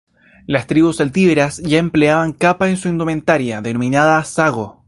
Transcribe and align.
Las 0.47 0.65
tribus 0.65 0.97
celtíberas 0.97 1.59
ya 1.59 1.77
empleaban 1.77 2.33
capa 2.33 2.67
en 2.67 2.77
su 2.77 2.87
indumentaria, 2.89 3.61
denominada 3.61 4.23
"sago". 4.23 4.79